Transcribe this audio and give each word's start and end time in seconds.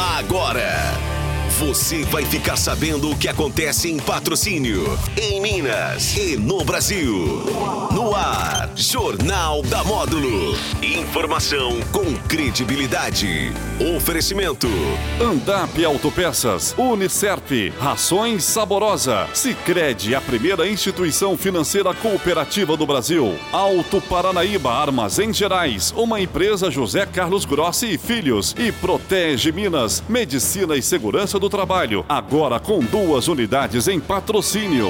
Agora. 0.00 0.89
Você 1.60 2.02
vai 2.04 2.24
ficar 2.24 2.56
sabendo 2.56 3.10
o 3.10 3.16
que 3.16 3.28
acontece 3.28 3.90
em 3.90 3.98
patrocínio, 3.98 4.98
em 5.14 5.42
Minas 5.42 6.16
e 6.16 6.34
no 6.34 6.64
Brasil. 6.64 7.44
No 7.92 8.16
ar, 8.16 8.70
Jornal 8.74 9.60
da 9.64 9.84
Módulo. 9.84 10.56
Informação 10.82 11.78
com 11.92 12.14
credibilidade. 12.26 13.52
Oferecimento. 13.94 14.68
Andap 15.20 15.84
Autopeças, 15.84 16.74
Unicerp, 16.78 17.74
Rações 17.78 18.42
Saborosa, 18.42 19.28
Sicredi, 19.34 20.14
a 20.14 20.20
primeira 20.22 20.66
instituição 20.66 21.36
financeira 21.36 21.92
cooperativa 21.92 22.74
do 22.74 22.86
Brasil. 22.86 23.38
Alto 23.52 24.00
Paranaíba 24.00 24.72
Armazém 24.72 25.30
Gerais, 25.30 25.92
uma 25.94 26.18
empresa 26.18 26.70
José 26.70 27.04
Carlos 27.04 27.44
Grossi 27.44 27.92
e 27.92 27.98
Filhos 27.98 28.54
e 28.58 28.72
Protege 28.72 29.52
Minas, 29.52 30.02
Medicina 30.08 30.74
e 30.74 30.80
Segurança 30.80 31.38
do 31.38 31.49
Trabalho, 31.50 32.06
agora 32.08 32.60
com 32.60 32.78
duas 32.78 33.26
unidades 33.26 33.88
em 33.88 33.98
patrocínio. 33.98 34.86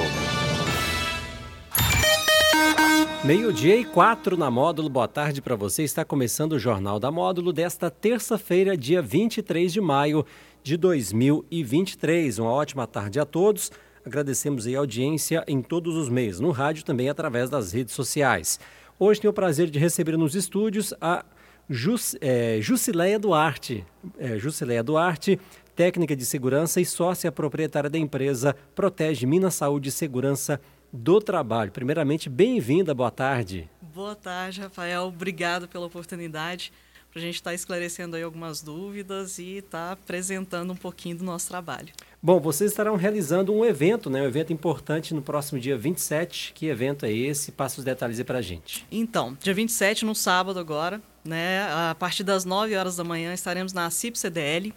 Meio-dia 3.25 3.77
e 3.77 3.85
quatro 3.85 4.37
na 4.37 4.51
Módulo. 4.51 4.91
Boa 4.91 5.09
tarde 5.09 5.41
para 5.41 5.57
você. 5.57 5.83
Está 5.83 6.05
começando 6.05 6.53
o 6.53 6.59
Jornal 6.59 7.01
da 7.01 7.11
Módulo 7.11 7.51
desta 7.51 7.91
terça-feira, 7.91 8.77
dia 8.77 9.01
23 9.01 9.73
de 9.73 9.81
maio 9.81 10.27
de 10.63 10.77
2023. 10.77 12.39
Uma 12.39 12.51
ótima 12.51 12.87
tarde 12.87 13.19
a 13.19 13.25
todos. 13.25 13.73
Agradecemos 14.05 14.67
a 14.67 14.79
audiência 14.79 15.43
em 15.49 15.63
todos 15.63 15.97
os 15.97 16.11
meios, 16.11 16.41
no 16.41 16.51
rádio 16.51 16.85
também 16.85 17.09
através 17.09 17.49
das 17.49 17.73
redes 17.73 17.95
sociais. 17.95 18.61
Hoje 18.99 19.19
tenho 19.19 19.31
o 19.31 19.35
prazer 19.35 19.71
de 19.71 19.79
receber 19.79 20.19
nos 20.19 20.35
estúdios 20.35 20.93
a 21.01 21.25
Jus, 21.71 22.17
é, 22.21 22.59
Jusileia 22.61 23.19
Duarte. 23.19 23.83
É, 24.19 24.37
Jusileia 24.39 24.83
Duarte, 24.83 25.39
técnica 25.81 26.15
de 26.15 26.27
segurança 26.27 26.79
e 26.79 26.85
sócia 26.85 27.33
proprietária 27.33 27.89
da 27.89 27.97
empresa 27.97 28.55
Protege 28.75 29.25
Minas 29.25 29.55
Saúde 29.55 29.89
e 29.89 29.93
Segurança 29.93 30.61
do 30.93 31.23
Trabalho. 31.23 31.73
Primeiramente, 31.73 32.29
bem-vinda, 32.29 32.93
boa 32.93 33.11
tarde. 33.11 33.67
Boa 33.81 34.15
tarde, 34.15 34.61
Rafael. 34.61 35.05
Obrigado 35.05 35.67
pela 35.67 35.87
oportunidade 35.87 36.71
para 37.11 37.19
a 37.19 37.25
gente 37.25 37.37
estar 37.37 37.53
tá 37.53 37.55
esclarecendo 37.55 38.15
aí 38.15 38.23
algumas 38.23 38.61
dúvidas 38.61 39.39
e 39.39 39.57
estar 39.57 39.87
tá 39.87 39.93
apresentando 39.93 40.71
um 40.71 40.77
pouquinho 40.77 41.17
do 41.17 41.25
nosso 41.25 41.49
trabalho. 41.49 41.89
Bom, 42.23 42.39
vocês 42.39 42.71
estarão 42.71 42.95
realizando 42.97 43.51
um 43.51 43.65
evento, 43.65 44.11
né? 44.11 44.21
Um 44.21 44.27
evento 44.27 44.53
importante 44.53 45.15
no 45.15 45.23
próximo 45.23 45.59
dia 45.59 45.79
27. 45.79 46.53
Que 46.55 46.67
evento 46.67 47.07
é 47.07 47.13
esse? 47.13 47.53
Passa 47.53 47.79
os 47.79 47.85
detalhes 47.87 48.19
aí 48.19 48.25
para 48.25 48.39
a 48.39 48.43
gente. 48.43 48.87
Então, 48.93 49.35
dia 49.41 49.55
27, 49.55 50.05
no 50.05 50.15
sábado 50.15 50.61
agora, 50.61 51.01
né? 51.25 51.63
A 51.91 51.97
partir 51.99 52.23
das 52.23 52.45
9 52.45 52.77
horas 52.77 52.97
da 52.97 53.03
manhã, 53.03 53.33
estaremos 53.33 53.73
na 53.73 53.91
CIP 53.91 54.19
CDL. 54.19 54.75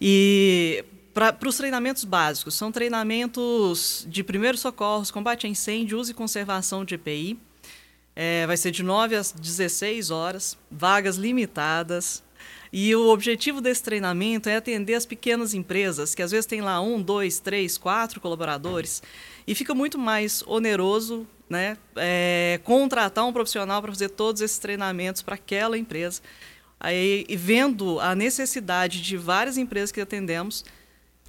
E 0.00 0.84
para 1.14 1.48
os 1.48 1.56
treinamentos 1.56 2.04
básicos, 2.04 2.54
são 2.54 2.72
treinamentos 2.72 4.04
de 4.08 4.24
primeiros 4.24 4.60
socorros, 4.60 5.12
combate 5.12 5.46
a 5.46 5.48
incêndio, 5.48 5.98
uso 5.98 6.10
e 6.10 6.14
conservação 6.14 6.84
de 6.84 6.96
EPI. 6.96 7.38
É, 8.16 8.46
vai 8.46 8.56
ser 8.56 8.70
de 8.70 8.82
9 8.82 9.14
às 9.14 9.32
16 9.32 10.10
horas, 10.10 10.58
vagas 10.70 11.16
limitadas. 11.16 12.22
E 12.72 12.94
o 12.96 13.08
objetivo 13.08 13.60
desse 13.60 13.84
treinamento 13.84 14.48
é 14.48 14.56
atender 14.56 14.94
as 14.94 15.06
pequenas 15.06 15.54
empresas, 15.54 16.12
que 16.12 16.22
às 16.22 16.32
vezes 16.32 16.46
tem 16.46 16.60
lá 16.60 16.80
um, 16.80 17.00
dois, 17.00 17.38
três, 17.38 17.78
quatro 17.78 18.20
colaboradores, 18.20 19.00
e 19.46 19.54
fica 19.54 19.72
muito 19.72 19.96
mais 19.96 20.42
oneroso 20.44 21.24
né, 21.48 21.76
é, 21.94 22.58
contratar 22.64 23.24
um 23.24 23.32
profissional 23.32 23.80
para 23.80 23.92
fazer 23.92 24.08
todos 24.08 24.40
esses 24.40 24.58
treinamentos 24.58 25.22
para 25.22 25.36
aquela 25.36 25.78
empresa. 25.78 26.20
Aí, 26.78 27.24
e 27.28 27.36
vendo 27.36 27.98
a 28.00 28.14
necessidade 28.14 29.00
de 29.00 29.16
várias 29.16 29.56
empresas 29.56 29.90
que 29.90 30.00
atendemos, 30.00 30.64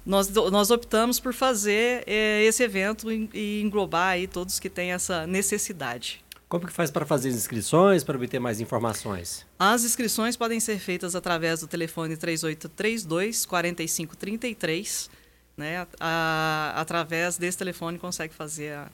nós, 0.04 0.28
nós 0.28 0.70
optamos 0.70 1.18
por 1.18 1.34
fazer 1.34 2.04
é, 2.06 2.44
esse 2.44 2.62
evento 2.62 3.10
e, 3.10 3.28
e 3.34 3.62
englobar 3.62 4.10
aí 4.10 4.26
todos 4.26 4.60
que 4.60 4.70
têm 4.70 4.92
essa 4.92 5.26
necessidade. 5.26 6.24
Como 6.48 6.64
que 6.64 6.72
faz 6.72 6.92
para 6.92 7.04
fazer 7.04 7.30
as 7.30 7.34
inscrições, 7.34 8.04
para 8.04 8.16
obter 8.16 8.38
mais 8.38 8.60
informações? 8.60 9.44
As 9.58 9.82
inscrições 9.82 10.36
podem 10.36 10.60
ser 10.60 10.78
feitas 10.78 11.16
através 11.16 11.60
do 11.60 11.66
telefone 11.66 12.16
3832 12.16 13.44
4533, 13.44 15.10
né? 15.56 15.86
A, 15.98 16.72
através 16.76 17.36
desse 17.36 17.58
telefone 17.58 17.98
consegue 17.98 18.32
fazer 18.32 18.74
a, 18.74 18.88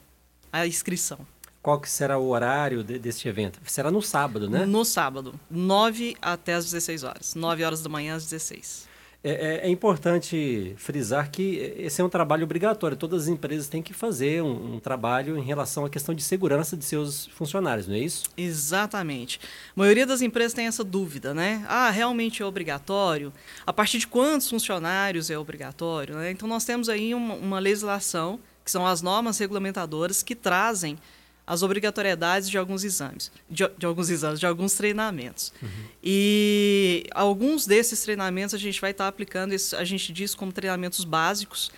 a 0.51 0.65
inscrição. 0.65 1.19
Qual 1.63 1.79
que 1.79 1.89
será 1.89 2.17
o 2.17 2.27
horário 2.27 2.83
de, 2.83 2.99
deste 2.99 3.25
evento? 3.29 3.57
Será 3.65 3.89
no 3.89 4.01
sábado, 4.01 4.49
né? 4.49 4.65
No 4.65 4.83
sábado, 4.83 5.33
9 5.49 6.17
até 6.21 6.55
as 6.55 6.65
16 6.65 7.03
horas. 7.03 7.35
9 7.35 7.63
horas 7.63 7.81
da 7.81 7.87
manhã 7.87 8.15
às 8.15 8.25
16. 8.25 8.89
É, 9.23 9.31
é, 9.31 9.67
é, 9.67 9.69
importante 9.69 10.75
frisar 10.75 11.31
que 11.31 11.55
esse 11.77 12.01
é 12.01 12.03
um 12.03 12.09
trabalho 12.09 12.43
obrigatório. 12.43 12.97
Todas 12.97 13.23
as 13.23 13.27
empresas 13.29 13.69
têm 13.69 13.81
que 13.81 13.93
fazer 13.93 14.43
um, 14.43 14.75
um, 14.75 14.79
trabalho 14.81 15.37
em 15.37 15.41
relação 15.41 15.85
à 15.85 15.89
questão 15.89 16.13
de 16.13 16.21
segurança 16.21 16.75
de 16.75 16.83
seus 16.83 17.27
funcionários, 17.27 17.87
não 17.87 17.95
é 17.95 17.99
isso? 17.99 18.25
Exatamente. 18.35 19.39
A 19.73 19.79
maioria 19.79 20.05
das 20.05 20.21
empresas 20.21 20.51
tem 20.51 20.67
essa 20.67 20.83
dúvida, 20.83 21.33
né? 21.33 21.65
Ah, 21.69 21.89
realmente 21.89 22.43
é 22.43 22.45
obrigatório? 22.45 23.31
A 23.65 23.71
partir 23.71 23.99
de 23.99 24.07
quantos 24.07 24.49
funcionários 24.49 25.29
é 25.29 25.37
obrigatório? 25.37 26.15
Né? 26.15 26.31
Então, 26.31 26.45
nós 26.45 26.65
temos 26.65 26.89
aí 26.89 27.15
uma, 27.15 27.35
uma 27.35 27.59
legislação, 27.59 28.37
que 28.65 28.69
são 28.69 28.85
as 28.85 29.01
normas 29.01 29.37
regulamentadoras, 29.37 30.21
que 30.21 30.35
trazem 30.35 30.97
as 31.45 31.61
obrigatoriedades 31.61 32.49
de 32.49 32.57
alguns 32.57 32.83
exames, 32.83 33.31
de, 33.49 33.67
de 33.77 33.85
alguns 33.85 34.09
exames, 34.09 34.39
de 34.39 34.45
alguns 34.45 34.73
treinamentos. 34.75 35.53
Uhum. 35.61 35.69
E 36.01 37.05
alguns 37.11 37.65
desses 37.65 38.01
treinamentos 38.01 38.55
a 38.55 38.57
gente 38.57 38.79
vai 38.79 38.91
estar 38.91 39.05
tá 39.05 39.07
aplicando, 39.09 39.53
a 39.53 39.83
gente 39.83 40.13
diz 40.13 40.33
como 40.33 40.51
treinamentos 40.51 41.03
básicos. 41.03 41.69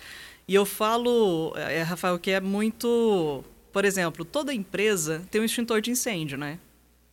E 0.46 0.54
eu 0.54 0.64
falo, 0.64 1.52
é, 1.56 1.82
Rafael, 1.82 2.18
que 2.18 2.30
é 2.30 2.40
muito. 2.40 3.42
Por 3.72 3.84
exemplo, 3.84 4.24
toda 4.24 4.54
empresa 4.54 5.22
tem 5.30 5.40
um 5.40 5.44
extintor 5.44 5.80
de 5.80 5.90
incêndio, 5.90 6.38
né? 6.38 6.58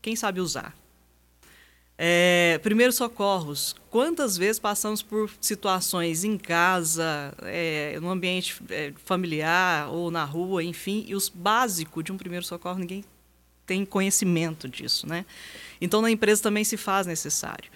Quem 0.01 0.15
sabe 0.15 0.39
usar? 0.39 0.75
É, 2.05 2.59
primeiros 2.61 2.97
socorros. 2.97 3.77
Quantas 3.89 4.35
vezes 4.35 4.59
passamos 4.59 5.01
por 5.01 5.31
situações 5.39 6.25
em 6.25 6.37
casa, 6.37 7.33
é, 7.43 7.97
no 8.01 8.09
ambiente 8.09 8.61
é, 8.69 8.91
familiar 9.05 9.87
ou 9.87 10.11
na 10.11 10.25
rua, 10.25 10.61
enfim, 10.61 11.05
e 11.07 11.15
os 11.15 11.29
básicos 11.29 12.03
de 12.03 12.11
um 12.11 12.17
primeiro 12.17 12.45
socorro 12.45 12.77
ninguém 12.77 13.05
tem 13.65 13.85
conhecimento 13.85 14.67
disso, 14.67 15.07
né? 15.07 15.25
Então 15.79 16.01
na 16.01 16.11
empresa 16.11 16.43
também 16.43 16.65
se 16.65 16.75
faz 16.75 17.07
necessário. 17.07 17.71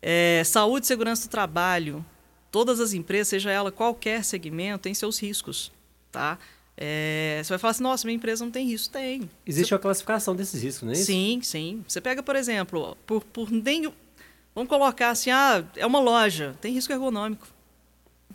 É, 0.00 0.44
saúde 0.44 0.84
e 0.84 0.86
segurança 0.86 1.26
do 1.26 1.30
trabalho. 1.32 2.06
Todas 2.52 2.78
as 2.78 2.92
empresas, 2.92 3.26
seja 3.26 3.50
ela 3.50 3.72
qualquer 3.72 4.22
segmento, 4.24 4.84
têm 4.84 4.94
seus 4.94 5.20
riscos, 5.20 5.72
tá? 6.12 6.38
É, 6.76 7.40
você 7.42 7.48
vai 7.50 7.58
falar 7.58 7.70
assim, 7.70 7.82
nossa, 7.82 8.06
minha 8.06 8.16
empresa 8.16 8.44
não 8.44 8.52
tem 8.52 8.66
risco. 8.66 8.92
Tem. 8.92 9.28
Existe 9.46 9.68
você... 9.68 9.74
uma 9.74 9.80
classificação 9.80 10.36
desses 10.36 10.62
riscos, 10.62 10.82
não 10.82 10.90
é 10.90 10.92
isso? 10.92 11.06
Sim, 11.06 11.40
sim. 11.42 11.84
Você 11.88 12.00
pega, 12.00 12.22
por 12.22 12.36
exemplo, 12.36 12.96
por, 13.06 13.24
por 13.24 13.50
nem... 13.50 13.92
Vamos 14.54 14.68
colocar 14.68 15.10
assim, 15.10 15.30
ah, 15.30 15.64
é 15.76 15.84
uma 15.84 16.00
loja, 16.00 16.56
tem 16.60 16.72
risco 16.72 16.92
ergonômico, 16.92 17.46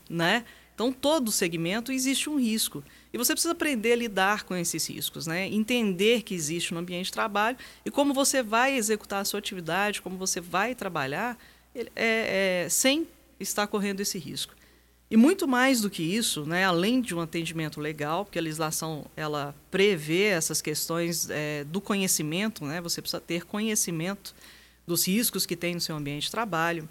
né? 0.09 0.45
Então, 0.73 0.91
todo 0.91 1.31
segmento 1.31 1.91
existe 1.91 2.29
um 2.29 2.39
risco. 2.39 2.83
E 3.13 3.17
você 3.17 3.33
precisa 3.33 3.51
aprender 3.51 3.93
a 3.93 3.95
lidar 3.95 4.43
com 4.43 4.55
esses 4.55 4.87
riscos, 4.87 5.27
né? 5.27 5.47
Entender 5.47 6.21
que 6.23 6.33
existe 6.33 6.73
no 6.73 6.79
ambiente 6.79 7.05
de 7.05 7.11
trabalho 7.11 7.57
e 7.85 7.91
como 7.91 8.13
você 8.13 8.41
vai 8.41 8.75
executar 8.75 9.21
a 9.21 9.25
sua 9.25 9.39
atividade, 9.39 10.01
como 10.01 10.17
você 10.17 10.39
vai 10.39 10.73
trabalhar, 10.73 11.37
é, 11.75 11.87
é, 11.95 12.69
sem 12.69 13.07
estar 13.39 13.67
correndo 13.67 13.99
esse 13.99 14.17
risco. 14.17 14.55
E 15.11 15.17
muito 15.17 15.45
mais 15.45 15.81
do 15.81 15.89
que 15.89 16.01
isso, 16.01 16.45
né, 16.45 16.63
além 16.63 17.01
de 17.01 17.13
um 17.13 17.19
atendimento 17.19 17.81
legal, 17.81 18.23
porque 18.23 18.39
a 18.39 18.41
legislação 18.41 19.05
ela 19.13 19.53
prevê 19.69 20.27
essas 20.27 20.61
questões 20.61 21.29
é, 21.29 21.65
do 21.65 21.81
conhecimento, 21.81 22.63
né, 22.63 22.79
você 22.79 23.01
precisa 23.01 23.19
ter 23.19 23.43
conhecimento 23.43 24.33
dos 24.87 25.05
riscos 25.05 25.45
que 25.45 25.57
tem 25.57 25.73
no 25.73 25.81
seu 25.81 25.97
ambiente 25.97 26.23
de 26.23 26.31
trabalho, 26.31 26.87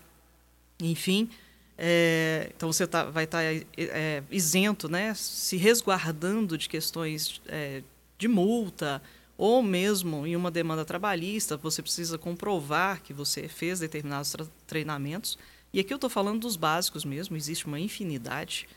enfim, 0.82 1.30
é, 1.78 2.52
então 2.54 2.70
você 2.70 2.86
tá, 2.86 3.04
vai 3.04 3.24
estar 3.24 3.38
tá, 3.38 3.66
é, 3.78 4.22
isento, 4.30 4.86
né, 4.86 5.14
se 5.14 5.56
resguardando 5.56 6.58
de 6.58 6.68
questões 6.68 7.40
é, 7.46 7.82
de 8.18 8.28
multa 8.28 9.00
ou 9.38 9.62
mesmo 9.62 10.26
em 10.26 10.36
uma 10.36 10.50
demanda 10.50 10.84
trabalhista, 10.84 11.56
você 11.56 11.80
precisa 11.80 12.18
comprovar 12.18 13.00
que 13.00 13.14
você 13.14 13.48
fez 13.48 13.80
determinados 13.80 14.36
treinamentos. 14.66 15.38
E 15.72 15.80
aqui 15.80 15.92
eu 15.92 15.96
estou 15.96 16.10
falando 16.10 16.40
dos 16.40 16.56
básicos 16.56 17.04
mesmo, 17.04 17.36
existe 17.36 17.66
uma 17.66 17.78
infinidade. 17.78 18.68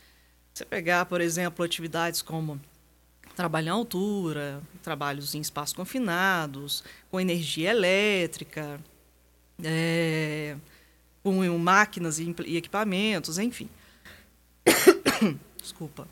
Você 0.54 0.64
pegar, 0.64 1.06
por 1.06 1.22
exemplo, 1.22 1.66
atividades 1.66 2.22
como 2.22 2.62
trabalhar 3.36 3.72
em 3.72 3.74
altura, 3.74 4.62
trabalhos 4.84 5.34
em 5.34 5.42
espaços 5.42 5.76
confinados, 5.76 6.84
com 7.10 7.20
energia 7.20 7.72
elétrica, 7.72 8.80
é, 9.64 10.56
com 11.24 11.58
máquinas 11.58 12.20
e 12.20 12.36
equipamentos, 12.56 13.40
enfim. 13.40 13.70
Desculpa. 15.60 16.08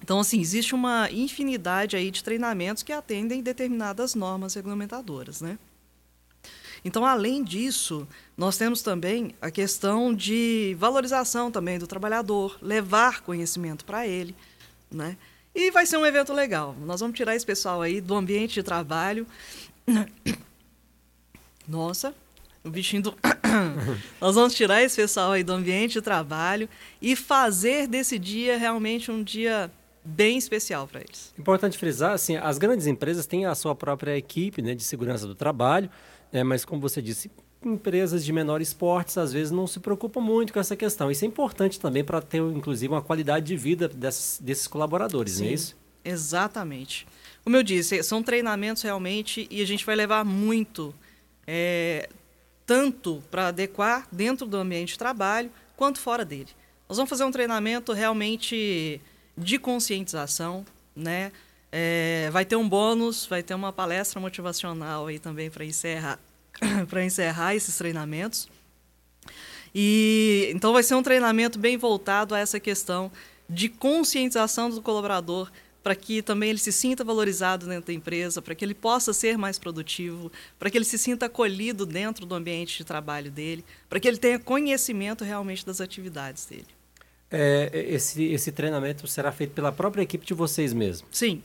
Então, 0.00 0.20
assim, 0.20 0.40
existe 0.40 0.74
uma 0.74 1.10
infinidade 1.10 1.96
aí 1.96 2.10
de 2.10 2.22
treinamentos 2.22 2.82
que 2.82 2.92
atendem 2.92 3.42
determinadas 3.42 4.14
normas 4.14 4.54
regulamentadoras, 4.54 5.40
né? 5.40 5.58
Então, 6.84 7.04
além 7.06 7.42
disso, 7.42 8.06
nós 8.36 8.56
temos 8.58 8.82
também 8.82 9.34
a 9.40 9.50
questão 9.50 10.14
de 10.14 10.76
valorização 10.78 11.50
também 11.50 11.78
do 11.78 11.86
trabalhador, 11.86 12.58
levar 12.60 13.22
conhecimento 13.22 13.84
para 13.84 14.06
ele, 14.06 14.34
né? 14.90 15.16
E 15.54 15.70
vai 15.70 15.86
ser 15.86 15.96
um 15.96 16.04
evento 16.04 16.32
legal. 16.32 16.74
Nós 16.84 17.00
vamos 17.00 17.16
tirar 17.16 17.34
esse 17.34 17.46
pessoal 17.46 17.80
aí 17.80 18.00
do 18.00 18.14
ambiente 18.14 18.54
de 18.54 18.62
trabalho. 18.62 19.26
Nossa, 21.66 22.14
o 22.62 22.70
bichinho 22.70 23.02
do. 23.02 23.14
Nós 24.20 24.34
vamos 24.34 24.52
tirar 24.52 24.82
esse 24.82 24.96
pessoal 24.96 25.32
aí 25.32 25.44
do 25.44 25.52
ambiente 25.52 25.92
de 25.92 26.02
trabalho 26.02 26.68
e 27.00 27.14
fazer 27.14 27.86
desse 27.86 28.18
dia 28.18 28.58
realmente 28.58 29.10
um 29.10 29.22
dia 29.22 29.70
bem 30.04 30.36
especial 30.36 30.86
para 30.86 31.00
eles. 31.00 31.32
Importante 31.38 31.78
frisar, 31.78 32.12
assim, 32.12 32.36
as 32.36 32.58
grandes 32.58 32.86
empresas 32.86 33.24
têm 33.26 33.46
a 33.46 33.54
sua 33.54 33.74
própria 33.74 34.16
equipe 34.16 34.60
né, 34.60 34.74
de 34.74 34.82
segurança 34.82 35.26
do 35.26 35.34
trabalho, 35.34 35.88
né, 36.34 36.42
mas 36.42 36.64
como 36.64 36.80
você 36.80 37.00
disse, 37.00 37.30
empresas 37.64 38.24
de 38.24 38.32
menores 38.32 38.74
portes 38.74 39.16
às 39.16 39.32
vezes 39.32 39.52
não 39.52 39.68
se 39.68 39.78
preocupam 39.78 40.20
muito 40.20 40.52
com 40.52 40.58
essa 40.58 40.74
questão. 40.74 41.10
Isso 41.10 41.24
é 41.24 41.28
importante 41.28 41.78
também 41.78 42.02
para 42.04 42.20
ter, 42.20 42.38
inclusive, 42.38 42.92
uma 42.92 43.00
qualidade 43.00 43.46
de 43.46 43.56
vida 43.56 43.88
desses, 43.88 44.40
desses 44.40 44.66
colaboradores, 44.66 45.34
Sim, 45.34 45.44
não 45.44 45.50
é 45.50 45.54
isso? 45.54 45.76
Exatamente. 46.04 47.06
Como 47.44 47.56
eu 47.56 47.62
disse, 47.62 48.02
são 48.02 48.20
treinamentos 48.20 48.82
realmente 48.82 49.46
e 49.48 49.62
a 49.62 49.66
gente 49.66 49.86
vai 49.86 49.94
levar 49.94 50.24
muito 50.24 50.92
é, 51.46 52.08
tanto 52.66 53.22
para 53.30 53.48
adequar 53.48 54.08
dentro 54.10 54.44
do 54.44 54.56
ambiente 54.56 54.94
de 54.94 54.98
trabalho 54.98 55.50
quanto 55.76 56.00
fora 56.00 56.24
dele. 56.24 56.48
Nós 56.88 56.96
vamos 56.96 57.08
fazer 57.08 57.24
um 57.24 57.30
treinamento 57.30 57.92
realmente 57.92 59.00
de 59.38 59.58
conscientização, 59.58 60.66
né? 60.96 61.30
É, 61.76 62.30
vai 62.30 62.44
ter 62.44 62.54
um 62.54 62.68
bônus, 62.68 63.26
vai 63.26 63.42
ter 63.42 63.52
uma 63.52 63.72
palestra 63.72 64.20
motivacional 64.20 65.08
aí 65.08 65.18
também 65.18 65.50
para 65.50 65.64
encerrar, 65.64 66.20
para 66.88 67.04
encerrar 67.04 67.56
esses 67.56 67.76
treinamentos. 67.76 68.48
E 69.74 70.52
então 70.54 70.72
vai 70.72 70.84
ser 70.84 70.94
um 70.94 71.02
treinamento 71.02 71.58
bem 71.58 71.76
voltado 71.76 72.32
a 72.32 72.38
essa 72.38 72.60
questão 72.60 73.10
de 73.50 73.68
conscientização 73.68 74.70
do 74.70 74.80
colaborador 74.80 75.50
para 75.82 75.96
que 75.96 76.22
também 76.22 76.50
ele 76.50 76.60
se 76.60 76.70
sinta 76.70 77.02
valorizado 77.02 77.66
dentro 77.66 77.88
da 77.88 77.92
empresa, 77.92 78.40
para 78.40 78.54
que 78.54 78.64
ele 78.64 78.72
possa 78.72 79.12
ser 79.12 79.36
mais 79.36 79.58
produtivo, 79.58 80.30
para 80.60 80.70
que 80.70 80.78
ele 80.78 80.84
se 80.84 80.96
sinta 80.96 81.26
acolhido 81.26 81.84
dentro 81.84 82.24
do 82.24 82.36
ambiente 82.36 82.78
de 82.78 82.84
trabalho 82.84 83.32
dele, 83.32 83.64
para 83.88 83.98
que 83.98 84.06
ele 84.06 84.18
tenha 84.18 84.38
conhecimento 84.38 85.24
realmente 85.24 85.66
das 85.66 85.80
atividades 85.80 86.46
dele. 86.46 86.68
É, 87.32 87.68
esse, 87.88 88.22
esse 88.26 88.52
treinamento 88.52 89.08
será 89.08 89.32
feito 89.32 89.50
pela 89.54 89.72
própria 89.72 90.02
equipe 90.02 90.24
de 90.24 90.34
vocês 90.34 90.72
mesmo? 90.72 91.08
Sim. 91.10 91.42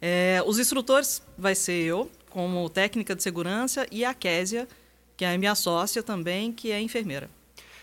É, 0.00 0.42
os 0.46 0.58
instrutores 0.58 1.22
vai 1.36 1.54
ser 1.54 1.82
eu, 1.82 2.10
como 2.30 2.68
técnica 2.68 3.14
de 3.14 3.22
segurança, 3.22 3.86
e 3.90 4.04
a 4.04 4.12
Késia, 4.12 4.68
que 5.16 5.24
é 5.24 5.36
minha 5.38 5.54
sócia 5.54 6.02
também, 6.02 6.52
que 6.52 6.70
é 6.70 6.80
enfermeira. 6.80 7.30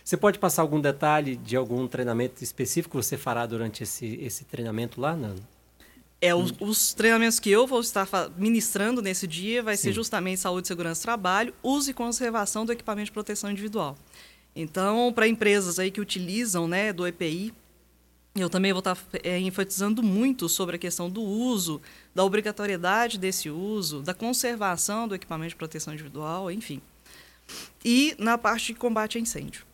Você 0.04 0.18
pode 0.18 0.38
passar 0.38 0.62
algum 0.62 0.81
detalhe 0.81 1.38
de 1.38 1.56
algum 1.56 1.88
treinamento 1.88 2.44
específico 2.44 2.98
que 2.98 3.04
você 3.04 3.18
fará 3.18 3.45
durante 3.45 3.84
esse, 3.84 4.19
esse 4.22 4.44
treinamento 4.44 5.00
lá, 5.00 5.16
Nano? 5.16 5.40
É, 6.19 6.34
os, 6.34 6.54
os, 6.60 6.94
treinamentos 6.94 7.40
que 7.40 7.50
eu 7.50 7.68
vou 7.68 7.81
estar 7.81 8.07
ministrando 8.38 9.01
nesse 9.01 9.28
dia 9.28 9.62
vai 9.62 9.75
Sim. 9.75 9.84
ser 9.84 9.94
justamente 9.94 10.39
saúde, 10.39 10.68
segurança 10.68 11.01
e 11.01 11.04
trabalho, 11.04 11.54
uso 11.62 11.92
e 11.92 11.94
conservação 11.94 12.66
do 12.66 12.72
equipamento 12.72 13.07
de 13.07 13.12
proteção 13.12 13.51
individual. 13.51 13.98
Então, 14.56 15.12
para 15.13 15.28
empresas 15.28 15.80
aí 15.80 15.92
que 15.92 16.00
utilizam 16.00 16.68
né, 16.68 16.94
do 16.94 17.06
EPI, 17.06 17.54
eu 18.36 18.50
também 18.50 18.74
vou 18.74 18.80
estar 18.80 18.98
é, 19.24 19.40
enfatizando 19.40 20.02
muito 20.02 20.50
sobre 20.50 20.76
a 20.76 20.80
questão 20.80 21.10
do 21.10 21.22
uso, 21.22 21.82
da 22.16 22.24
obrigatoriedade 22.24 23.20
desse 23.20 23.50
uso, 23.50 24.02
da 24.02 24.14
conservação 24.14 25.08
do 25.08 25.14
equipamento 25.14 25.50
de 25.50 25.56
proteção 25.56 25.94
individual, 25.94 26.50
enfim. 26.50 26.82
E 27.86 28.16
na 28.18 28.38
parte 28.38 28.74
de 28.74 28.80
combate 28.80 29.18
a 29.18 29.22
incêndio. 29.22 29.66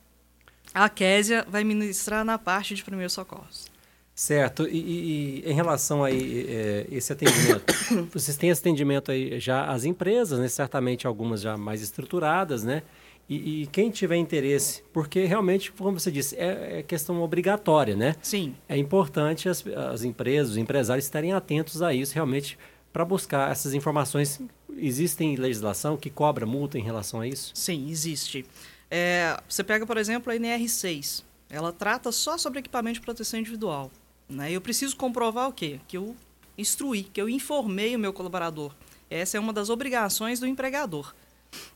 A 0.74 0.90
Késia 0.90 1.46
vai 1.50 1.64
ministrar 1.64 2.26
na 2.26 2.38
parte 2.38 2.76
de 2.76 2.84
primeiros 2.84 3.14
socorros. 3.14 3.66
Certo. 4.14 4.68
E, 4.68 4.78
e, 4.78 5.50
em 5.50 5.54
relação 5.54 6.04
a 6.04 6.12
é, 6.12 6.86
esse 6.92 7.14
atendimento, 7.14 7.74
vocês 8.12 8.36
têm 8.36 8.50
esse 8.50 8.60
atendimento 8.60 9.12
aí 9.12 9.40
já 9.40 9.66
às 9.66 9.86
empresas, 9.86 10.38
né? 10.38 10.50
Certamente 10.50 11.08
algumas 11.08 11.40
já 11.40 11.56
mais 11.56 11.82
estruturadas, 11.82 12.62
né? 12.62 12.84
E, 13.30 13.62
e 13.62 13.68
quem 13.68 13.92
tiver 13.92 14.16
interesse, 14.16 14.82
porque 14.92 15.26
realmente, 15.26 15.72
como 15.72 16.00
você 16.00 16.12
disse, 16.12 16.36
é, 16.36 16.80
é, 16.80 16.84
questão 16.84 17.22
obrigatória, 17.22 17.96
né? 17.96 18.16
Sim. 18.24 18.56
É 18.68 18.76
importante 18.76 19.48
as, 19.48 19.64
as 19.68 20.04
empresas, 20.04 20.54
os 20.54 20.58
empresários 20.58 21.06
estarem 21.06 21.32
atentos 21.32 21.84
a 21.84 21.94
isso 21.94 22.16
realmente 22.16 22.58
para 22.92 23.06
buscar 23.06 23.52
essas 23.52 23.76
informações. 23.76 24.42
Existem 24.76 25.36
legislação 25.36 25.96
que 25.96 26.10
cobra 26.10 26.46
multa 26.46 26.80
em 26.80 26.82
relação 26.82 27.22
a 27.22 27.28
isso? 27.28 27.52
Sim, 27.54 27.88
existe. 27.90 28.46
É, 28.90 29.40
você 29.48 29.64
pega, 29.64 29.86
por 29.86 29.98
exemplo, 29.98 30.34
a 30.34 30.36
NR6. 30.36 31.24
Ela 31.52 31.72
trata 31.72 32.12
só 32.12 32.36
sobre 32.36 32.60
equipamento 32.60 32.96
de 32.96 33.02
proteção 33.02 33.40
individual. 33.40 33.92
Né? 34.28 34.52
Eu 34.52 34.62
preciso 34.62 34.96
comprovar 34.96 35.50
o 35.50 35.54
quê? 35.54 35.80
Que 35.88 35.98
eu 35.98 36.16
instruí, 36.58 37.04
que 37.04 37.22
eu 37.22 37.30
informei 37.30 37.96
o 37.96 38.00
meu 38.00 38.12
colaborador. 38.12 38.74
Essa 39.10 39.38
é 39.38 39.40
uma 39.40 39.54
das 39.54 39.70
obrigações 39.70 40.40
do 40.40 40.48
empregador. 40.48 41.14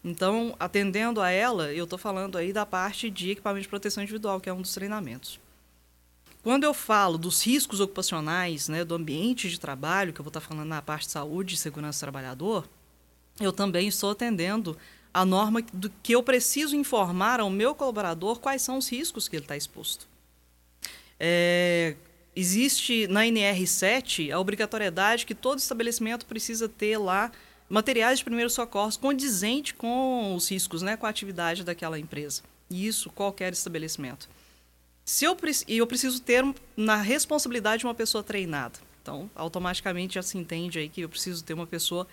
Então, 0.03 0.55
atendendo 0.59 1.21
a 1.21 1.29
ela, 1.29 1.73
eu 1.73 1.85
estou 1.85 1.97
falando 1.97 2.37
aí 2.37 2.51
da 2.51 2.65
parte 2.65 3.09
de 3.09 3.31
equipamento 3.31 3.63
de 3.63 3.69
proteção 3.69 4.03
individual, 4.03 4.39
que 4.39 4.49
é 4.49 4.53
um 4.53 4.61
dos 4.61 4.73
treinamentos. 4.73 5.39
Quando 6.43 6.65
eu 6.65 6.73
falo 6.73 7.17
dos 7.17 7.41
riscos 7.45 7.79
ocupacionais, 7.79 8.67
né, 8.67 8.83
do 8.83 8.95
ambiente 8.95 9.49
de 9.49 9.59
trabalho, 9.59 10.11
que 10.11 10.19
eu 10.19 10.23
vou 10.23 10.29
estar 10.29 10.41
tá 10.41 10.47
falando 10.47 10.67
na 10.67 10.81
parte 10.81 11.05
de 11.05 11.11
saúde 11.11 11.55
e 11.55 11.57
segurança 11.57 11.99
do 11.99 12.01
trabalhador, 12.01 12.67
eu 13.39 13.53
também 13.53 13.87
estou 13.87 14.11
atendendo 14.11 14.77
a 15.13 15.23
norma 15.23 15.61
do 15.73 15.89
que 16.01 16.13
eu 16.13 16.21
preciso 16.21 16.75
informar 16.75 17.39
ao 17.39 17.49
meu 17.49 17.73
colaborador 17.73 18.39
quais 18.39 18.61
são 18.61 18.77
os 18.77 18.89
riscos 18.89 19.27
que 19.27 19.35
ele 19.37 19.45
está 19.45 19.55
exposto. 19.55 20.07
É, 21.19 21.95
existe 22.35 23.07
na 23.07 23.21
NR7 23.21 24.31
a 24.31 24.39
obrigatoriedade 24.39 25.25
que 25.25 25.35
todo 25.35 25.59
estabelecimento 25.59 26.25
precisa 26.25 26.67
ter 26.67 26.97
lá 26.97 27.31
materiais 27.73 28.19
de 28.19 28.25
primeiros 28.25 28.53
socorros 28.53 28.95
condizente 28.95 29.73
com 29.73 30.35
os 30.35 30.49
riscos, 30.49 30.83
né, 30.83 30.95
com 30.95 31.07
a 31.07 31.09
atividade 31.09 31.63
daquela 31.63 31.97
empresa. 31.97 32.43
E 32.69 32.85
isso 32.85 33.09
qualquer 33.09 33.51
estabelecimento. 33.51 34.29
Se 35.03 35.25
eu, 35.25 35.35
e 35.67 35.79
eu 35.79 35.87
preciso 35.87 36.21
ter 36.21 36.45
na 36.77 36.97
responsabilidade 36.97 37.79
de 37.79 37.87
uma 37.87 37.95
pessoa 37.95 38.23
treinada. 38.23 38.77
Então, 39.01 39.29
automaticamente 39.35 40.13
já 40.13 40.21
se 40.21 40.37
entende 40.37 40.77
aí 40.77 40.87
que 40.87 41.01
eu 41.01 41.09
preciso 41.09 41.43
ter 41.43 41.53
uma 41.53 41.65
pessoa 41.65 42.07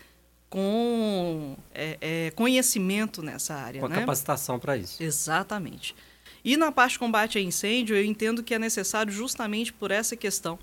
com 0.49 1.57
é, 1.75 1.99
é, 2.01 2.31
conhecimento 2.33 3.23
nessa 3.23 3.55
área. 3.55 3.83
Com 3.83 3.89
né? 3.89 4.01
capacitação 4.01 4.59
para 4.59 4.79
isso. 4.79 5.01
Exatamente. 5.01 5.95
E 6.43 6.57
na 6.57 6.73
parte 6.73 6.93
de 6.93 6.99
combate 6.99 7.39
a 7.39 7.41
incêndio, 7.41 7.95
eu 7.95 8.05
entendo 8.05 8.43
que 8.43 8.55
é 8.55 8.59
necessário 8.59 9.13
justamente 9.13 9.75
por 9.75 9.91
essa 9.91 10.17
questão. 10.17 10.59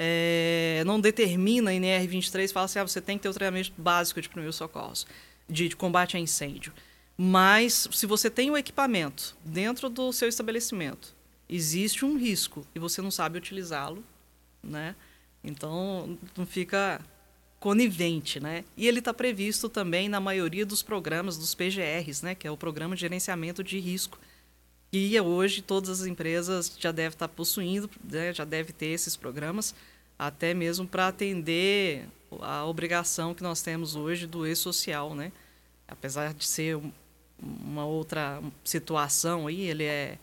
É, 0.00 0.84
não 0.86 1.00
determina 1.00 1.72
a 1.72 1.74
NR23, 1.74 2.52
fala 2.52 2.66
assim, 2.66 2.78
ah, 2.78 2.86
você 2.86 3.00
tem 3.00 3.18
que 3.18 3.24
ter 3.24 3.28
o 3.28 3.34
treinamento 3.34 3.72
básico 3.76 4.22
de 4.22 4.28
primeiros 4.28 4.54
socorros, 4.54 5.04
de, 5.48 5.68
de 5.68 5.74
combate 5.74 6.16
a 6.16 6.20
incêndio. 6.20 6.72
Mas, 7.16 7.88
se 7.90 8.06
você 8.06 8.30
tem 8.30 8.48
o 8.48 8.56
equipamento 8.56 9.36
dentro 9.44 9.88
do 9.90 10.12
seu 10.12 10.28
estabelecimento, 10.28 11.16
existe 11.48 12.04
um 12.04 12.16
risco 12.16 12.64
e 12.76 12.78
você 12.78 13.02
não 13.02 13.10
sabe 13.10 13.38
utilizá-lo, 13.38 14.04
né? 14.62 14.94
Então, 15.42 16.16
não 16.36 16.46
fica 16.46 17.00
conivente, 17.58 18.38
né? 18.38 18.64
E 18.76 18.86
ele 18.86 19.00
está 19.00 19.12
previsto 19.12 19.68
também 19.68 20.08
na 20.08 20.20
maioria 20.20 20.64
dos 20.64 20.80
programas 20.80 21.36
dos 21.36 21.56
PGRs, 21.56 22.22
né? 22.22 22.36
Que 22.36 22.46
é 22.46 22.50
o 22.52 22.56
Programa 22.56 22.94
de 22.94 23.00
Gerenciamento 23.00 23.64
de 23.64 23.80
Risco, 23.80 24.16
e 24.92 25.20
hoje 25.20 25.60
todas 25.60 26.00
as 26.00 26.06
empresas 26.06 26.74
já 26.78 26.90
devem 26.90 27.14
estar 27.14 27.28
possuindo, 27.28 27.90
né, 28.02 28.32
já 28.32 28.44
deve 28.44 28.72
ter 28.72 28.86
esses 28.86 29.16
programas, 29.16 29.74
até 30.18 30.52
mesmo 30.52 30.86
para 30.86 31.08
atender 31.08 32.06
a 32.40 32.64
obrigação 32.66 33.34
que 33.34 33.42
nós 33.42 33.62
temos 33.62 33.94
hoje 33.94 34.26
do 34.26 34.46
e-social, 34.46 35.14
né? 35.14 35.32
Apesar 35.86 36.34
de 36.34 36.44
ser 36.44 36.78
uma 37.40 37.86
outra 37.86 38.42
situação 38.64 39.46
aí, 39.46 39.62
ele 39.62 39.84
é... 39.84 40.18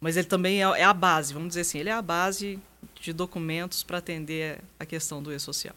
Mas 0.00 0.16
ele 0.16 0.26
também 0.26 0.62
é, 0.62 0.66
é 0.80 0.84
a 0.84 0.92
base, 0.92 1.32
vamos 1.32 1.48
dizer 1.48 1.62
assim, 1.62 1.78
ele 1.78 1.88
é 1.88 1.92
a 1.92 2.02
base 2.02 2.58
de 3.00 3.12
documentos 3.12 3.82
para 3.82 3.98
atender 3.98 4.60
a 4.78 4.84
questão 4.84 5.22
do 5.22 5.32
e-social. 5.32 5.74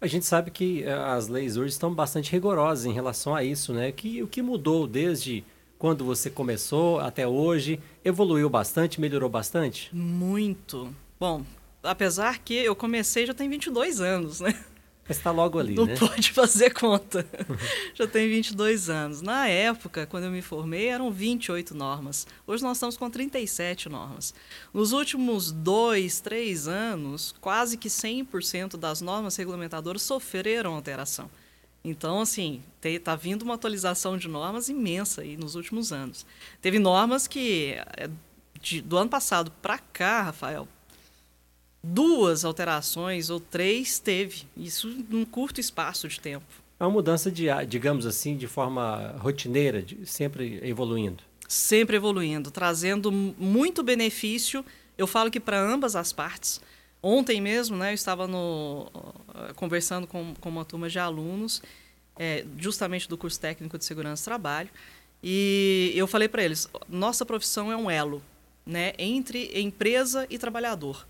A 0.00 0.06
gente 0.06 0.24
sabe 0.24 0.50
que 0.50 0.84
eh, 0.84 0.92
as 0.92 1.26
leis 1.28 1.56
hoje 1.56 1.72
estão 1.72 1.92
bastante 1.92 2.30
rigorosas 2.30 2.86
em 2.86 2.92
relação 2.92 3.34
a 3.34 3.42
isso, 3.42 3.72
né? 3.72 3.90
Que, 3.90 4.22
o 4.22 4.28
que 4.28 4.40
mudou 4.40 4.86
desde 4.86 5.44
quando 5.76 6.04
você 6.04 6.30
começou 6.30 7.00
até 7.00 7.26
hoje? 7.26 7.80
Evoluiu 8.04 8.48
bastante, 8.48 9.00
melhorou 9.00 9.28
bastante? 9.28 9.94
Muito. 9.94 10.94
Bom, 11.18 11.44
apesar 11.82 12.38
que 12.38 12.54
eu 12.54 12.74
comecei 12.74 13.26
já 13.26 13.34
tem 13.34 13.48
22 13.48 14.00
anos, 14.00 14.40
né? 14.40 14.54
Mas 15.08 15.16
está 15.16 15.30
logo 15.30 15.58
ali, 15.58 15.74
Não 15.74 15.86
né? 15.86 15.96
pode 15.96 16.32
fazer 16.32 16.70
conta. 16.74 17.26
já 17.94 18.06
tem 18.06 18.28
22 18.28 18.90
anos. 18.90 19.22
Na 19.22 19.48
época, 19.48 20.06
quando 20.06 20.24
eu 20.24 20.30
me 20.30 20.42
formei, 20.42 20.88
eram 20.88 21.10
28 21.10 21.74
normas. 21.74 22.26
Hoje 22.46 22.62
nós 22.62 22.76
estamos 22.76 22.98
com 22.98 23.08
37 23.08 23.88
normas. 23.88 24.34
Nos 24.72 24.92
últimos 24.92 25.50
dois, 25.50 26.20
três 26.20 26.68
anos, 26.68 27.34
quase 27.40 27.78
que 27.78 27.88
100% 27.88 28.76
das 28.76 29.00
normas 29.00 29.34
regulamentadoras 29.36 30.02
sofreram 30.02 30.74
alteração. 30.74 31.30
Então, 31.82 32.20
assim, 32.20 32.62
está 32.82 33.16
vindo 33.16 33.42
uma 33.42 33.54
atualização 33.54 34.18
de 34.18 34.28
normas 34.28 34.68
imensa 34.68 35.22
aí 35.22 35.38
nos 35.38 35.54
últimos 35.54 35.90
anos. 35.90 36.26
Teve 36.60 36.78
normas 36.78 37.26
que, 37.26 37.76
é, 37.96 38.10
de, 38.60 38.82
do 38.82 38.98
ano 38.98 39.08
passado 39.08 39.50
para 39.62 39.78
cá, 39.78 40.24
Rafael, 40.24 40.68
duas 41.92 42.44
alterações 42.44 43.30
ou 43.30 43.40
três 43.40 43.98
teve. 43.98 44.44
Isso 44.56 44.88
num 45.08 45.24
curto 45.24 45.60
espaço 45.60 46.08
de 46.08 46.20
tempo. 46.20 46.46
É 46.78 46.84
uma 46.84 46.90
mudança, 46.90 47.30
de, 47.30 47.46
digamos 47.66 48.06
assim, 48.06 48.36
de 48.36 48.46
forma 48.46 49.16
rotineira, 49.18 49.82
de, 49.82 50.06
sempre 50.06 50.60
evoluindo. 50.62 51.22
Sempre 51.48 51.96
evoluindo, 51.96 52.50
trazendo 52.50 53.10
muito 53.10 53.82
benefício. 53.82 54.64
Eu 54.96 55.06
falo 55.06 55.30
que 55.30 55.40
para 55.40 55.60
ambas 55.60 55.96
as 55.96 56.12
partes. 56.12 56.60
Ontem 57.02 57.40
mesmo, 57.40 57.76
né, 57.76 57.90
eu 57.90 57.94
estava 57.94 58.26
no, 58.26 58.90
conversando 59.56 60.06
com, 60.06 60.34
com 60.40 60.48
uma 60.48 60.64
turma 60.64 60.88
de 60.88 60.98
alunos, 60.98 61.62
é, 62.18 62.44
justamente 62.58 63.08
do 63.08 63.16
curso 63.16 63.40
técnico 63.40 63.78
de 63.78 63.84
segurança 63.84 64.22
do 64.22 64.24
trabalho, 64.24 64.68
e 65.22 65.92
eu 65.94 66.06
falei 66.06 66.28
para 66.28 66.42
eles: 66.42 66.68
nossa 66.88 67.24
profissão 67.24 67.70
é 67.70 67.76
um 67.76 67.90
elo 67.90 68.22
né, 68.66 68.92
entre 68.98 69.50
empresa 69.60 70.26
e 70.28 70.38
trabalhador. 70.38 71.06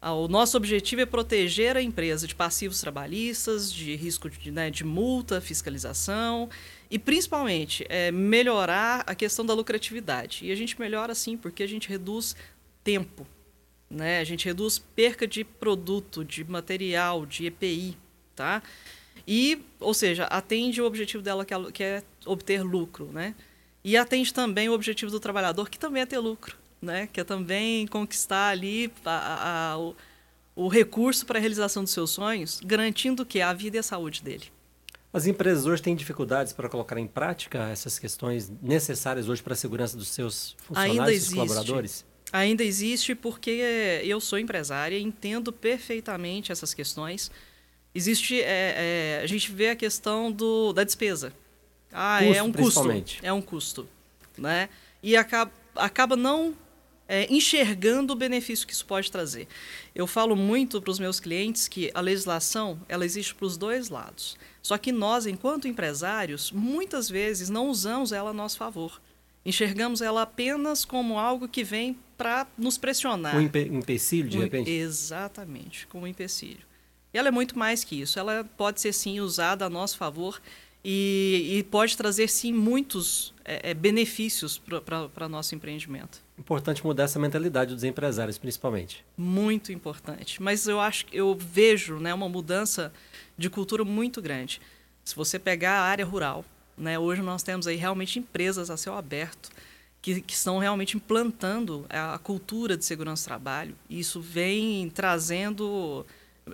Ah, 0.00 0.12
o 0.12 0.28
nosso 0.28 0.56
objetivo 0.56 1.02
é 1.02 1.06
proteger 1.06 1.76
a 1.76 1.82
empresa 1.82 2.26
de 2.26 2.34
passivos 2.34 2.80
trabalhistas, 2.80 3.72
de 3.72 3.96
risco 3.96 4.30
de, 4.30 4.52
né, 4.52 4.70
de 4.70 4.84
multa, 4.84 5.40
fiscalização 5.40 6.48
e, 6.88 6.98
principalmente, 7.00 7.84
é, 7.88 8.12
melhorar 8.12 9.02
a 9.06 9.14
questão 9.14 9.44
da 9.44 9.52
lucratividade. 9.54 10.46
E 10.46 10.52
a 10.52 10.54
gente 10.54 10.78
melhora, 10.78 11.16
sim, 11.16 11.36
porque 11.36 11.64
a 11.64 11.66
gente 11.66 11.88
reduz 11.88 12.36
tempo, 12.84 13.26
né? 13.90 14.20
a 14.20 14.24
gente 14.24 14.46
reduz 14.46 14.78
perca 14.78 15.26
de 15.26 15.42
produto, 15.42 16.24
de 16.24 16.44
material, 16.44 17.26
de 17.26 17.46
EPI. 17.46 17.96
Tá? 18.36 18.62
E, 19.26 19.60
ou 19.80 19.92
seja, 19.92 20.26
atende 20.26 20.80
o 20.80 20.86
objetivo 20.86 21.24
dela, 21.24 21.44
que 21.44 21.82
é, 21.82 22.04
obter 22.24 22.62
lucro. 22.62 23.06
Né? 23.06 23.34
E 23.82 23.96
atende 23.96 24.32
também 24.32 24.68
o 24.68 24.72
objetivo 24.74 25.10
do 25.10 25.18
trabalhador, 25.18 25.68
que 25.68 25.78
também 25.78 26.02
é 26.02 26.06
ter 26.06 26.18
lucro 26.18 26.56
né? 26.80 27.08
que 27.12 27.20
é 27.20 27.24
também 27.24 27.86
conquistar 27.86 28.48
ali 28.48 28.92
a, 29.04 29.72
a, 29.72 29.78
o, 29.78 29.96
o 30.54 30.68
recurso 30.68 31.24
para 31.24 31.38
a 31.38 31.40
realização 31.40 31.82
dos 31.82 31.92
seus 31.92 32.10
sonhos, 32.10 32.60
garantindo 32.64 33.24
que 33.24 33.40
a 33.40 33.52
vida 33.52 33.76
e 33.76 33.80
a 33.80 33.82
saúde 33.82 34.22
dele. 34.22 34.46
As 35.12 35.26
empresas 35.26 35.64
hoje 35.64 35.82
têm 35.82 35.96
dificuldades 35.96 36.52
para 36.52 36.68
colocar 36.68 36.98
em 36.98 37.06
prática 37.06 37.68
essas 37.70 37.98
questões 37.98 38.52
necessárias 38.62 39.28
hoje 39.28 39.42
para 39.42 39.54
a 39.54 39.56
segurança 39.56 39.96
dos 39.96 40.08
seus 40.08 40.54
funcionários 40.58 41.30
e 41.30 41.34
colaboradores? 41.34 42.04
Ainda 42.30 42.62
existe 42.62 43.14
porque 43.14 44.02
eu 44.04 44.20
sou 44.20 44.38
empresária 44.38 44.98
e 44.98 45.02
entendo 45.02 45.50
perfeitamente 45.50 46.52
essas 46.52 46.74
questões. 46.74 47.30
Existe, 47.94 48.40
é, 48.42 49.18
é, 49.18 49.20
a 49.22 49.26
gente 49.26 49.50
vê 49.50 49.70
a 49.70 49.76
questão 49.76 50.30
do, 50.30 50.74
da 50.74 50.84
despesa. 50.84 51.32
Ah, 51.90 52.18
custo, 52.20 52.36
é 52.36 52.42
um 52.42 52.52
custo. 52.52 53.16
É 53.22 53.32
um 53.32 53.40
custo, 53.40 53.88
né? 54.36 54.68
E 55.02 55.16
acaba, 55.16 55.50
acaba 55.74 56.16
não 56.16 56.54
é, 57.08 57.26
enxergando 57.32 58.12
o 58.12 58.16
benefício 58.16 58.66
que 58.66 58.72
isso 58.74 58.84
pode 58.84 59.10
trazer. 59.10 59.48
Eu 59.94 60.06
falo 60.06 60.36
muito 60.36 60.80
para 60.80 60.90
os 60.90 60.98
meus 60.98 61.18
clientes 61.18 61.66
que 61.66 61.90
a 61.94 62.00
legislação 62.00 62.78
ela 62.86 63.04
existe 63.04 63.34
para 63.34 63.46
os 63.46 63.56
dois 63.56 63.88
lados. 63.88 64.36
Só 64.62 64.76
que 64.76 64.92
nós, 64.92 65.26
enquanto 65.26 65.66
empresários, 65.66 66.52
muitas 66.52 67.08
vezes 67.08 67.48
não 67.48 67.68
usamos 67.68 68.12
ela 68.12 68.30
a 68.30 68.34
nosso 68.34 68.58
favor. 68.58 69.00
Enxergamos 69.44 70.02
ela 70.02 70.22
apenas 70.22 70.84
como 70.84 71.18
algo 71.18 71.48
que 71.48 71.64
vem 71.64 71.96
para 72.18 72.46
nos 72.58 72.76
pressionar. 72.76 73.34
Um 73.34 73.40
empe 73.40 73.60
empecilho, 73.60 74.28
de 74.28 74.36
um, 74.36 74.42
repente? 74.42 74.70
Exatamente, 74.70 75.86
como 75.86 76.04
um 76.04 76.06
empecilho. 76.06 76.68
E 77.14 77.16
ela 77.16 77.28
é 77.28 77.30
muito 77.30 77.58
mais 77.58 77.82
que 77.82 77.98
isso. 77.98 78.18
Ela 78.18 78.44
pode 78.56 78.80
ser, 78.82 78.92
sim, 78.92 79.20
usada 79.20 79.64
a 79.64 79.70
nosso 79.70 79.96
favor 79.96 80.38
e, 80.84 81.58
e 81.58 81.62
pode 81.64 81.96
trazer, 81.96 82.28
sim, 82.28 82.52
muitos 82.52 83.34
é, 83.44 83.70
é, 83.70 83.74
benefícios 83.74 84.60
para 85.14 85.28
nosso 85.28 85.54
empreendimento. 85.54 86.20
Importante 86.38 86.84
mudar 86.84 87.04
essa 87.04 87.18
mentalidade 87.18 87.74
dos 87.74 87.84
empresários, 87.84 88.38
principalmente. 88.38 89.04
Muito 89.16 89.72
importante. 89.72 90.40
Mas 90.40 90.68
eu 90.68 90.80
acho 90.80 91.06
que 91.06 91.16
eu 91.16 91.34
vejo 91.34 91.96
né, 91.96 92.14
uma 92.14 92.28
mudança 92.28 92.92
de 93.36 93.50
cultura 93.50 93.84
muito 93.84 94.22
grande. 94.22 94.60
Se 95.04 95.16
você 95.16 95.38
pegar 95.38 95.80
a 95.80 95.84
área 95.84 96.04
rural, 96.04 96.44
né, 96.76 96.98
hoje 96.98 97.22
nós 97.22 97.42
temos 97.42 97.66
aí 97.66 97.76
realmente 97.76 98.18
empresas 98.18 98.70
a 98.70 98.76
céu 98.76 98.94
aberto 98.94 99.50
que, 100.00 100.20
que 100.20 100.32
estão 100.32 100.58
realmente 100.58 100.96
implantando 100.96 101.84
a, 101.88 102.14
a 102.14 102.18
cultura 102.18 102.76
de 102.76 102.84
segurança 102.84 103.24
do 103.24 103.28
trabalho. 103.28 103.74
E 103.90 103.98
isso 103.98 104.20
vem 104.20 104.88
trazendo 104.90 106.06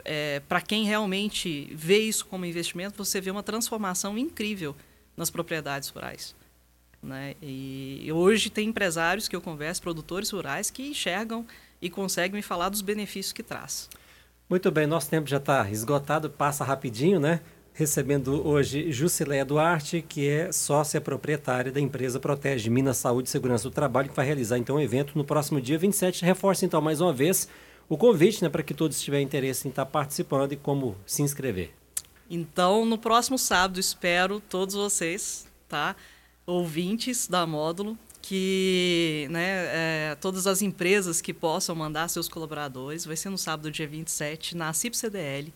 é, 0.05 0.41
para 0.49 0.61
quem 0.61 0.85
realmente 0.85 1.71
vê 1.75 1.99
isso 1.99 2.27
como 2.27 2.45
investimento, 2.45 2.97
você 2.97 3.21
vê 3.21 3.31
uma 3.31 3.43
transformação 3.43 4.17
incrível 4.17 4.75
nas 5.17 5.31
propriedades 5.31 5.89
rurais. 5.89 6.35
Né? 7.03 7.35
E 7.43 8.11
hoje 8.13 8.49
tem 8.51 8.69
empresários 8.69 9.29
que 9.29 9.37
eu 9.37 9.41
converso, 9.41 9.83
produtores 9.83 10.31
rurais, 10.31 10.71
que 10.71 10.89
enxergam 10.89 11.47
e 11.81 11.91
conseguem 11.91 12.37
me 12.37 12.43
falar 12.43 12.71
dos 12.71 12.81
benefícios 12.81 13.33
que 13.33 13.43
traz. 13.43 13.91
Muito 14.49 14.71
bem, 14.71 14.87
nosso 14.87 15.11
tempo 15.11 15.29
já 15.29 15.37
está 15.37 15.71
esgotado, 15.71 16.31
passa 16.31 16.65
rapidinho, 16.65 17.21
né? 17.21 17.41
Recebendo 17.73 18.47
hoje 18.47 18.93
Jusileia 18.93 19.45
Duarte, 19.45 20.05
que 20.07 20.29
é 20.29 20.53
sócia 20.53 21.01
proprietária 21.01 21.73
da 21.73 21.81
empresa 21.81 22.21
Protege 22.21 22.71
Minas 22.71 22.99
Saúde 22.99 23.29
e 23.29 23.33
Segurança 23.33 23.65
do 23.65 23.75
Trabalho, 23.75 24.09
que 24.09 24.15
vai 24.15 24.25
realizar 24.25 24.59
então 24.59 24.77
um 24.77 24.81
evento 24.81 25.19
no 25.19 25.25
próximo 25.25 25.61
dia 25.61 25.77
27. 25.77 26.25
Reforça 26.25 26.65
então 26.65 26.81
mais 26.81 27.01
uma 27.01 27.13
vez 27.13 27.49
o 27.89 27.97
convite 27.97 28.43
né, 28.43 28.49
para 28.49 28.63
que 28.63 28.75
todos 28.75 29.01
tiverem 29.01 29.25
interesse 29.25 29.67
em 29.67 29.71
estar 29.71 29.87
participando 29.87 30.53
e 30.53 30.57
como 30.57 30.97
se 31.07 31.23
inscrever. 31.23 31.73
Então, 32.29 32.85
no 32.85 32.99
próximo 32.99 33.39
sábado, 33.39 33.79
espero 33.79 34.41
todos 34.41 34.75
vocês, 34.75 35.47
tá? 35.69 35.95
ouvintes 36.47 37.27
da 37.27 37.47
Módulo, 37.47 37.99
que 38.21 39.27
né, 39.31 40.11
é, 40.13 40.17
todas 40.21 40.47
as 40.47 40.63
empresas 40.63 41.21
que 41.21 41.33
possam 41.33 41.75
mandar 41.75 42.09
seus 42.09 42.29
colaboradores, 42.29 43.05
vai 43.05 43.17
ser 43.17 43.31
no 43.31 43.39
sábado, 43.39 43.71
dia 43.71 43.87
27, 43.87 44.57
na 44.57 44.73
CIP 44.73 44.97
CDL. 44.97 45.53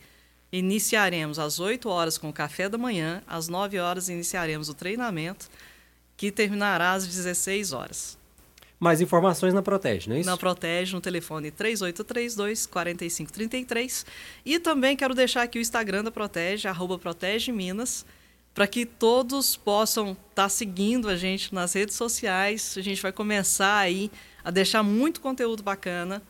Iniciaremos 0.51 1.39
às 1.39 1.61
8 1.61 1.89
horas 1.89 2.17
com 2.17 2.29
o 2.31 2.33
café 2.33 2.69
da 2.69 2.79
manhã, 2.79 3.23
às 3.27 3.49
9 3.49 3.79
horas 3.79 4.09
iniciaremos 4.09 4.69
o 4.69 4.75
treinamento, 4.75 5.49
que 6.17 6.33
terminará 6.33 6.93
às 6.93 7.07
16 7.07 7.73
horas. 7.73 8.18
Mais 8.81 9.01
informações 9.01 9.53
na 9.53 9.61
Protege, 9.61 10.09
não 10.09 10.15
é 10.15 10.21
isso? 10.21 10.31
Na 10.31 10.37
Protege, 10.37 10.95
no 10.95 11.01
telefone 11.01 11.51
3832-4533. 11.51 14.07
E 14.45 14.61
também 14.61 14.97
quero 14.97 15.17
deixar 15.17 15.43
aqui 15.43 15.59
o 15.59 15.61
Instagram 15.61 16.05
da 16.05 16.13
Protege, 16.13 16.69
arroba 16.69 16.97
Protege 16.97 17.51
Minas, 17.51 18.07
para 18.55 18.69
que 18.69 18.87
todos 18.87 19.57
possam 19.57 20.13
estar 20.13 20.23
tá 20.35 20.49
seguindo 20.49 21.09
a 21.09 21.17
gente 21.17 21.53
nas 21.53 21.73
redes 21.73 21.97
sociais. 21.97 22.77
A 22.79 22.81
gente 22.81 23.03
vai 23.03 23.11
começar 23.11 23.79
aí 23.79 24.13
a 24.45 24.53
deixar 24.53 24.85
muito 24.85 25.21
conteúdo 25.21 25.61
bacana, 25.63 26.23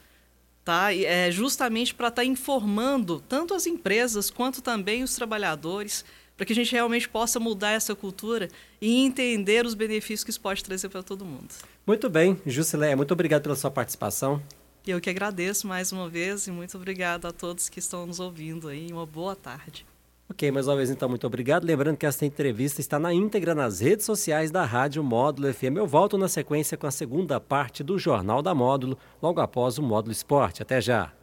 tá? 0.64 0.90
E 0.92 1.04
é 1.04 1.30
justamente 1.30 1.94
para 1.94 2.08
estar 2.08 2.22
tá 2.22 2.26
informando 2.26 3.22
tanto 3.28 3.52
as 3.52 3.66
empresas 3.66 4.30
quanto 4.30 4.62
também 4.62 5.02
os 5.02 5.14
trabalhadores 5.14 6.02
para 6.38 6.46
que 6.46 6.52
a 6.52 6.56
gente 6.56 6.70
realmente 6.70 7.08
possa 7.08 7.40
mudar 7.40 7.72
essa 7.72 7.96
cultura 7.96 8.48
e 8.80 9.04
entender 9.04 9.66
os 9.66 9.74
benefícios 9.74 10.22
que 10.22 10.30
isso 10.30 10.40
pode 10.40 10.62
trazer 10.62 10.88
para 10.88 11.02
todo 11.02 11.24
mundo. 11.24 11.48
Muito 11.84 12.08
bem, 12.08 12.40
Jusileia, 12.46 12.96
muito 12.96 13.12
obrigado 13.12 13.42
pela 13.42 13.56
sua 13.56 13.72
participação. 13.72 14.40
Eu 14.86 15.00
que 15.00 15.10
agradeço 15.10 15.66
mais 15.66 15.90
uma 15.90 16.08
vez 16.08 16.46
e 16.46 16.52
muito 16.52 16.76
obrigado 16.76 17.26
a 17.26 17.32
todos 17.32 17.68
que 17.68 17.80
estão 17.80 18.06
nos 18.06 18.20
ouvindo 18.20 18.68
aí. 18.68 18.90
Uma 18.92 19.04
boa 19.04 19.34
tarde. 19.34 19.84
Ok, 20.30 20.50
mais 20.52 20.68
uma 20.68 20.76
vez 20.76 20.90
então, 20.90 21.08
muito 21.08 21.26
obrigado. 21.26 21.64
Lembrando 21.64 21.96
que 21.96 22.06
esta 22.06 22.24
entrevista 22.24 22.80
está 22.80 22.98
na 22.98 23.12
íntegra 23.12 23.54
nas 23.54 23.80
redes 23.80 24.06
sociais 24.06 24.50
da 24.50 24.64
Rádio 24.64 25.02
Módulo 25.02 25.52
FM. 25.52 25.76
Eu 25.76 25.86
volto 25.86 26.16
na 26.16 26.28
sequência 26.28 26.76
com 26.76 26.86
a 26.86 26.90
segunda 26.90 27.40
parte 27.40 27.82
do 27.82 27.98
Jornal 27.98 28.40
da 28.40 28.54
Módulo, 28.54 28.96
logo 29.20 29.40
após 29.40 29.76
o 29.76 29.82
Módulo 29.82 30.12
Esporte. 30.12 30.62
Até 30.62 30.80
já! 30.80 31.17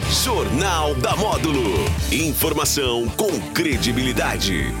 Jornal 0.00 0.94
da 0.96 1.14
Módulo. 1.14 1.84
Informação 2.10 3.06
com 3.10 3.30
credibilidade. 3.52 4.74